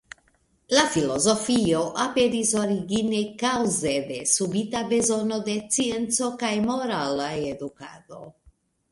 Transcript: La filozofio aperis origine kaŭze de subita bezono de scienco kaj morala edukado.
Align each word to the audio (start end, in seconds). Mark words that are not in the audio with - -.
La 0.75 0.83
filozofio 0.91 1.81
aperis 2.03 2.53
origine 2.61 3.19
kaŭze 3.41 3.93
de 4.07 4.17
subita 4.31 4.81
bezono 4.93 5.37
de 5.49 5.55
scienco 5.65 6.31
kaj 6.45 6.51
morala 6.71 7.29
edukado. 7.51 8.23